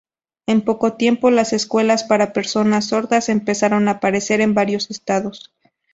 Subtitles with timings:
[0.47, 5.53] En poco tiempo, las escuelas para personas sordas empezaron a aparecer en varios estados.